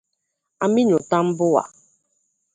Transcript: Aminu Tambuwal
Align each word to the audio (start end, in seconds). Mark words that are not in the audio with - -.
Aminu 0.63 0.97
Tambuwal 1.09 1.71